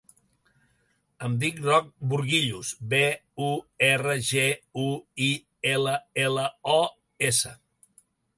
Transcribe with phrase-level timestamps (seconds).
[1.25, 3.01] Em dic Roc Burguillos: be,
[3.49, 3.51] u,
[3.89, 4.47] erra, ge,
[4.85, 4.87] u,
[5.27, 5.29] i,
[5.75, 5.95] ela,
[6.27, 6.81] ela, o,
[7.33, 7.55] essa.